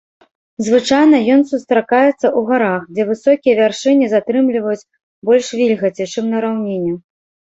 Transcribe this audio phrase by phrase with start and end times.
[0.67, 4.81] Звычайна ён сустракаецца ў гарах, дзе высокія вяршыні затрымліваюць
[5.29, 6.93] больш вільгаці, чым на раўніне.